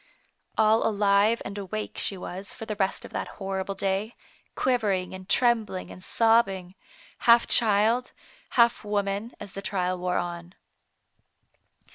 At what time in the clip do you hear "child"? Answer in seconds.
7.45-8.11